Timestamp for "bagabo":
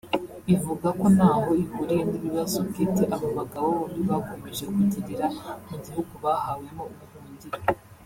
3.37-3.67